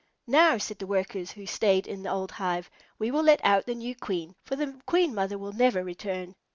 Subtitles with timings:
[0.25, 3.67] "Now," said the Workers who had stayed in the old hive, "we will let out
[3.67, 6.33] the new Queen, for the Queen Mother will never return."